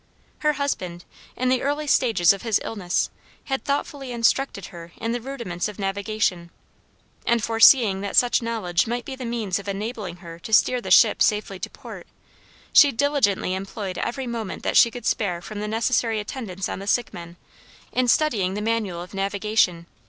Her 0.39 0.53
husband, 0.53 1.05
in 1.35 1.49
the 1.49 1.61
early 1.61 1.85
stages 1.85 2.33
of 2.33 2.41
his 2.41 2.59
illness, 2.63 3.11
had 3.43 3.63
thoughtfully 3.63 4.11
instructed 4.11 4.65
her 4.73 4.93
in 4.97 5.11
the 5.11 5.21
rudiments 5.21 5.67
of 5.67 5.77
navigation, 5.77 6.49
and 7.23 7.43
foreseeing 7.43 8.01
that 8.01 8.15
such 8.15 8.41
knowledge 8.41 8.87
might 8.87 9.05
be 9.05 9.15
the 9.15 9.25
means 9.27 9.59
of 9.59 9.67
enabling 9.67 10.15
her 10.15 10.39
to 10.39 10.51
steer 10.51 10.81
the 10.81 10.89
ship 10.89 11.21
safely 11.21 11.59
to 11.59 11.69
port, 11.69 12.07
she 12.73 12.91
diligently 12.91 13.53
employed 13.53 13.99
every 13.99 14.25
moment 14.25 14.63
that 14.63 14.75
she 14.75 14.89
could 14.89 15.05
spare 15.05 15.39
from 15.39 15.59
the 15.59 15.67
necessary 15.67 16.19
attendance 16.19 16.67
on 16.67 16.79
the 16.79 16.87
sick 16.87 17.13
men, 17.13 17.37
in 17.91 18.07
studying 18.07 18.55
the 18.55 18.61
manual 18.63 19.03
of 19.03 19.13
navigation. 19.13 19.85